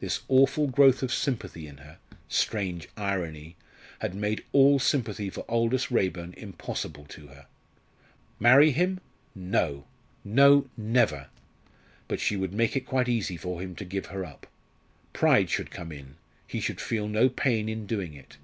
[0.00, 1.96] This awful growth of sympathy in her
[2.28, 3.56] strange irony!
[4.00, 7.46] had made all sympathy for Aldous Raeburn impossible to her.
[8.38, 9.00] Marry him?
[9.34, 9.86] no!
[10.24, 10.68] no!
[10.76, 11.28] never!
[12.06, 14.46] But she would make it quite easy to him to give her up.
[15.14, 16.16] Pride should come in
[16.46, 18.36] he should feel no pain in doing it.